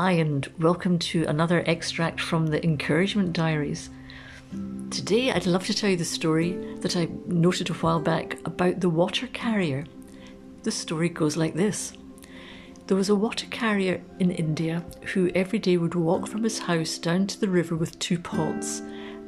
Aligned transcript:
Hi, 0.00 0.12
and 0.12 0.48
welcome 0.60 1.00
to 1.00 1.24
another 1.24 1.64
extract 1.66 2.20
from 2.20 2.46
the 2.46 2.62
Encouragement 2.62 3.32
Diaries. 3.32 3.90
Today, 4.92 5.32
I'd 5.32 5.44
love 5.44 5.66
to 5.66 5.74
tell 5.74 5.90
you 5.90 5.96
the 5.96 6.04
story 6.04 6.52
that 6.82 6.96
I 6.96 7.08
noted 7.26 7.68
a 7.68 7.72
while 7.72 7.98
back 7.98 8.38
about 8.44 8.78
the 8.78 8.88
water 8.88 9.26
carrier. 9.26 9.86
The 10.62 10.70
story 10.70 11.08
goes 11.08 11.36
like 11.36 11.54
this 11.54 11.94
There 12.86 12.96
was 12.96 13.08
a 13.08 13.16
water 13.16 13.46
carrier 13.50 14.00
in 14.20 14.30
India 14.30 14.84
who 15.14 15.32
every 15.34 15.58
day 15.58 15.76
would 15.76 15.96
walk 15.96 16.28
from 16.28 16.44
his 16.44 16.60
house 16.60 16.96
down 16.96 17.26
to 17.26 17.40
the 17.40 17.48
river 17.48 17.74
with 17.74 17.98
two 17.98 18.20
pots 18.20 18.78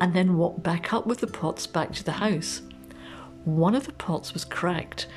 and 0.00 0.14
then 0.14 0.38
walk 0.38 0.62
back 0.62 0.94
up 0.94 1.06
with 1.06 1.18
the 1.18 1.26
pots 1.26 1.66
back 1.66 1.92
to 1.92 2.04
the 2.04 2.12
house. 2.12 2.62
One 3.44 3.74
of 3.74 3.84
the 3.84 3.92
pots 3.92 4.32
was 4.32 4.46
cracked, 4.46 5.08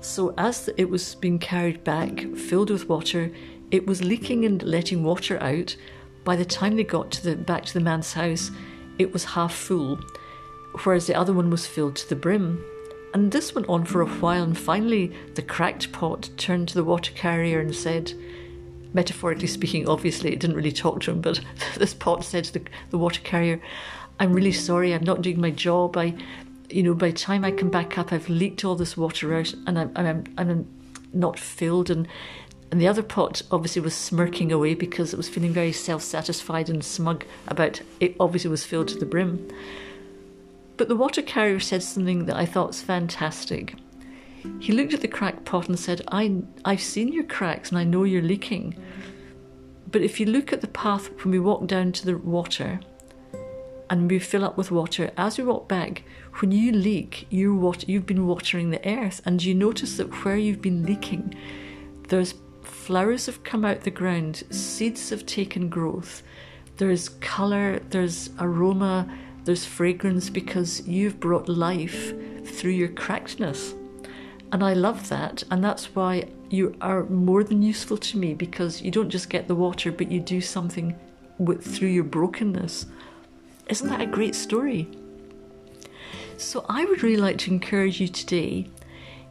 so 0.00 0.34
as 0.36 0.68
it 0.76 0.90
was 0.90 1.14
being 1.14 1.38
carried 1.38 1.84
back, 1.84 2.22
filled 2.34 2.70
with 2.70 2.88
water, 2.88 3.30
it 3.70 3.86
was 3.86 4.04
leaking 4.04 4.44
and 4.44 4.62
letting 4.62 5.02
water 5.02 5.42
out. 5.42 5.76
By 6.24 6.36
the 6.36 6.44
time 6.44 6.76
they 6.76 6.84
got 6.84 7.10
to 7.12 7.22
the 7.22 7.36
back 7.36 7.64
to 7.66 7.74
the 7.74 7.80
man's 7.80 8.12
house, 8.12 8.50
it 8.98 9.12
was 9.12 9.24
half 9.24 9.54
full, 9.54 10.00
whereas 10.84 11.06
the 11.06 11.14
other 11.14 11.32
one 11.32 11.50
was 11.50 11.66
filled 11.66 11.96
to 11.96 12.08
the 12.08 12.16
brim. 12.16 12.64
And 13.14 13.32
this 13.32 13.54
went 13.54 13.68
on 13.68 13.84
for 13.84 14.00
a 14.00 14.06
while, 14.06 14.42
and 14.42 14.58
finally 14.58 15.12
the 15.34 15.42
cracked 15.42 15.92
pot 15.92 16.28
turned 16.36 16.68
to 16.68 16.74
the 16.74 16.84
water 16.84 17.12
carrier 17.12 17.60
and 17.60 17.74
said, 17.74 18.12
metaphorically 18.92 19.46
speaking, 19.46 19.88
obviously 19.88 20.32
it 20.32 20.40
didn't 20.40 20.56
really 20.56 20.72
talk 20.72 21.00
to 21.02 21.12
him, 21.12 21.20
but 21.20 21.40
this 21.76 21.94
pot 21.94 22.24
said 22.24 22.44
to 22.44 22.52
the, 22.54 22.62
the 22.90 22.98
water 22.98 23.20
carrier, 23.22 23.60
I'm 24.18 24.32
really 24.32 24.52
sorry, 24.52 24.92
I'm 24.92 25.04
not 25.04 25.22
doing 25.22 25.40
my 25.40 25.50
job. 25.50 25.96
I, 25.96 26.14
you 26.70 26.82
know, 26.82 26.94
by 26.94 27.10
the 27.10 27.16
time 27.16 27.44
I 27.44 27.52
come 27.52 27.70
back 27.70 27.98
up, 27.98 28.12
I've 28.12 28.28
leaked 28.28 28.64
all 28.64 28.74
this 28.74 28.96
water 28.96 29.34
out 29.34 29.54
and 29.66 29.78
I'm, 29.78 29.92
I'm, 29.94 30.24
I'm 30.38 30.68
not 31.12 31.38
filled. 31.38 31.90
And 31.90 32.08
and 32.70 32.80
the 32.80 32.88
other 32.88 33.02
pot 33.02 33.42
obviously 33.50 33.82
was 33.82 33.94
smirking 33.94 34.50
away 34.50 34.74
because 34.74 35.12
it 35.12 35.16
was 35.16 35.28
feeling 35.28 35.52
very 35.52 35.72
self 35.72 36.02
satisfied 36.02 36.68
and 36.68 36.84
smug 36.84 37.24
about 37.46 37.80
it, 38.00 38.16
obviously 38.18 38.50
was 38.50 38.64
filled 38.64 38.88
to 38.88 38.98
the 38.98 39.06
brim. 39.06 39.48
But 40.76 40.88
the 40.88 40.96
water 40.96 41.22
carrier 41.22 41.60
said 41.60 41.82
something 41.82 42.26
that 42.26 42.36
I 42.36 42.44
thought 42.44 42.68
was 42.68 42.82
fantastic. 42.82 43.76
He 44.60 44.72
looked 44.72 44.94
at 44.94 45.00
the 45.00 45.08
cracked 45.08 45.44
pot 45.44 45.68
and 45.68 45.78
said, 45.78 46.02
I, 46.08 46.42
I've 46.64 46.80
seen 46.80 47.12
your 47.12 47.24
cracks 47.24 47.70
and 47.70 47.78
I 47.78 47.84
know 47.84 48.04
you're 48.04 48.22
leaking. 48.22 48.76
But 49.90 50.02
if 50.02 50.20
you 50.20 50.26
look 50.26 50.52
at 50.52 50.60
the 50.60 50.68
path 50.68 51.08
when 51.24 51.32
we 51.32 51.38
walk 51.38 51.66
down 51.66 51.92
to 51.92 52.06
the 52.06 52.18
water 52.18 52.80
and 53.88 54.10
we 54.10 54.18
fill 54.18 54.44
up 54.44 54.56
with 54.56 54.70
water, 54.70 55.10
as 55.16 55.38
we 55.38 55.44
walk 55.44 55.68
back, 55.68 56.02
when 56.40 56.52
you 56.52 56.72
leak, 56.72 57.26
you 57.30 57.54
wat- 57.54 57.88
you've 57.88 58.06
been 58.06 58.26
watering 58.26 58.70
the 58.70 58.86
earth 58.86 59.22
and 59.24 59.42
you 59.42 59.54
notice 59.54 59.96
that 59.96 60.24
where 60.24 60.36
you've 60.36 60.60
been 60.60 60.84
leaking, 60.84 61.34
there's 62.08 62.34
flowers 62.66 63.26
have 63.26 63.44
come 63.44 63.64
out 63.64 63.82
the 63.82 63.90
ground, 63.90 64.42
seeds 64.50 65.10
have 65.10 65.26
taken 65.26 65.68
growth, 65.68 66.22
there's 66.76 67.08
colour, 67.08 67.80
there's 67.90 68.30
aroma, 68.38 69.08
there's 69.44 69.64
fragrance 69.64 70.28
because 70.28 70.86
you've 70.86 71.20
brought 71.20 71.48
life 71.48 72.12
through 72.44 72.72
your 72.72 72.88
crackedness. 72.88 73.74
And 74.52 74.62
I 74.62 74.74
love 74.74 75.08
that, 75.08 75.42
and 75.50 75.62
that's 75.64 75.94
why 75.94 76.28
you 76.50 76.76
are 76.80 77.04
more 77.04 77.42
than 77.42 77.62
useful 77.62 77.96
to 77.98 78.18
me 78.18 78.34
because 78.34 78.82
you 78.82 78.90
don't 78.90 79.10
just 79.10 79.30
get 79.30 79.48
the 79.48 79.54
water, 79.54 79.90
but 79.90 80.10
you 80.10 80.20
do 80.20 80.40
something 80.40 80.96
with, 81.38 81.64
through 81.64 81.88
your 81.88 82.04
brokenness. 82.04 82.86
Isn't 83.68 83.88
that 83.88 84.00
a 84.00 84.06
great 84.06 84.34
story? 84.34 84.88
So, 86.36 86.64
I 86.68 86.84
would 86.84 87.02
really 87.02 87.16
like 87.16 87.38
to 87.38 87.50
encourage 87.50 88.00
you 88.00 88.08
today 88.08 88.68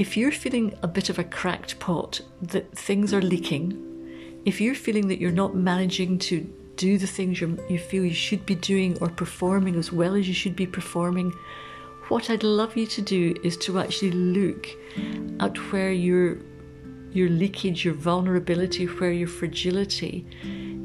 if 0.00 0.16
you're 0.16 0.32
feeling 0.32 0.74
a 0.82 0.88
bit 0.88 1.10
of 1.10 1.18
a 1.18 1.24
cracked 1.24 1.78
pot, 1.78 2.22
that 2.40 2.72
things 2.72 3.12
are 3.12 3.20
leaking, 3.20 4.40
if 4.46 4.58
you're 4.58 4.74
feeling 4.74 5.08
that 5.08 5.20
you're 5.20 5.30
not 5.30 5.54
managing 5.54 6.18
to 6.18 6.40
do 6.76 6.96
the 6.96 7.06
things 7.06 7.38
you 7.38 7.78
feel 7.78 8.02
you 8.02 8.14
should 8.14 8.46
be 8.46 8.54
doing 8.54 8.96
or 9.02 9.10
performing 9.10 9.76
as 9.76 9.92
well 9.92 10.14
as 10.14 10.26
you 10.26 10.32
should 10.32 10.56
be 10.56 10.66
performing, 10.66 11.30
what 12.08 12.30
I'd 12.30 12.42
love 12.42 12.78
you 12.78 12.86
to 12.86 13.02
do 13.02 13.34
is 13.44 13.58
to 13.58 13.78
actually 13.78 14.12
look 14.12 14.68
at 15.38 15.58
where 15.70 15.92
your 15.92 16.38
your 17.12 17.28
leakage, 17.28 17.84
your 17.84 17.92
vulnerability, 17.92 18.86
where 18.86 19.12
your 19.12 19.28
fragility 19.28 20.24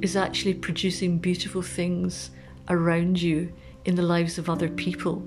is 0.01 0.17
actually 0.17 0.55
producing 0.55 1.19
beautiful 1.19 1.61
things 1.61 2.31
around 2.67 3.21
you 3.21 3.53
in 3.85 3.95
the 3.95 4.01
lives 4.01 4.37
of 4.37 4.49
other 4.49 4.67
people. 4.67 5.25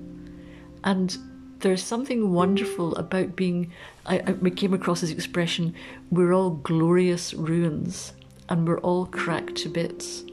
And 0.83 1.17
there's 1.59 1.83
something 1.83 2.31
wonderful 2.31 2.95
about 2.95 3.35
being. 3.35 3.71
I, 4.05 4.19
I 4.19 4.49
came 4.49 4.73
across 4.73 5.01
this 5.01 5.11
expression 5.11 5.75
we're 6.09 6.33
all 6.33 6.51
glorious 6.51 7.33
ruins 7.33 8.13
and 8.47 8.67
we're 8.67 8.79
all 8.79 9.05
cracked 9.05 9.55
to 9.57 9.69
bits. 9.69 10.23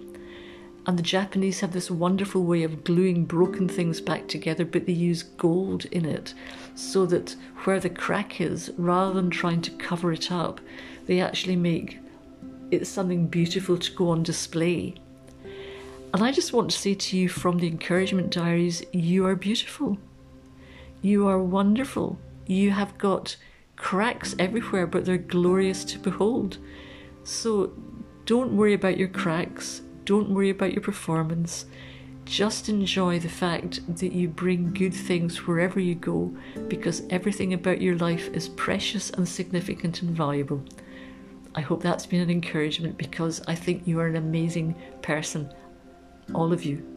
And 0.86 0.96
the 0.96 1.02
Japanese 1.02 1.60
have 1.60 1.72
this 1.72 1.90
wonderful 1.90 2.44
way 2.44 2.62
of 2.62 2.84
gluing 2.84 3.24
broken 3.24 3.68
things 3.68 4.00
back 4.00 4.28
together, 4.28 4.64
but 4.64 4.86
they 4.86 4.92
use 4.92 5.24
gold 5.24 5.84
in 5.86 6.04
it 6.04 6.32
so 6.76 7.06
that 7.06 7.34
where 7.64 7.80
the 7.80 7.90
crack 7.90 8.40
is, 8.40 8.70
rather 8.78 9.12
than 9.12 9.28
trying 9.28 9.62
to 9.62 9.72
cover 9.72 10.12
it 10.12 10.30
up, 10.30 10.60
they 11.06 11.20
actually 11.20 11.56
make 11.56 11.98
it 12.70 12.86
something 12.86 13.26
beautiful 13.26 13.76
to 13.76 13.92
go 13.92 14.10
on 14.10 14.22
display. 14.22 14.94
And 16.14 16.22
I 16.22 16.30
just 16.30 16.52
want 16.52 16.70
to 16.70 16.78
say 16.78 16.94
to 16.94 17.16
you 17.16 17.28
from 17.28 17.58
the 17.58 17.66
Encouragement 17.66 18.30
Diaries, 18.30 18.84
you 18.92 19.26
are 19.26 19.34
beautiful. 19.34 19.98
You 21.02 21.26
are 21.28 21.38
wonderful. 21.38 22.18
You 22.46 22.70
have 22.70 22.96
got 22.98 23.36
cracks 23.76 24.34
everywhere, 24.38 24.86
but 24.86 25.04
they're 25.04 25.18
glorious 25.18 25.84
to 25.84 25.98
behold. 25.98 26.58
So 27.24 27.72
don't 28.24 28.56
worry 28.56 28.74
about 28.74 28.98
your 28.98 29.08
cracks. 29.08 29.82
Don't 30.04 30.30
worry 30.30 30.50
about 30.50 30.72
your 30.72 30.82
performance. 30.82 31.66
Just 32.24 32.68
enjoy 32.68 33.20
the 33.20 33.28
fact 33.28 33.80
that 33.98 34.12
you 34.12 34.28
bring 34.28 34.72
good 34.72 34.94
things 34.94 35.46
wherever 35.46 35.78
you 35.78 35.94
go 35.94 36.36
because 36.66 37.02
everything 37.10 37.54
about 37.54 37.80
your 37.80 37.96
life 37.96 38.28
is 38.32 38.48
precious 38.48 39.10
and 39.10 39.28
significant 39.28 40.02
and 40.02 40.10
valuable. 40.10 40.64
I 41.54 41.60
hope 41.60 41.82
that's 41.82 42.04
been 42.04 42.20
an 42.20 42.30
encouragement 42.30 42.98
because 42.98 43.40
I 43.46 43.54
think 43.54 43.86
you 43.86 44.00
are 44.00 44.08
an 44.08 44.16
amazing 44.16 44.74
person, 45.02 45.52
all 46.34 46.52
of 46.52 46.64
you. 46.64 46.95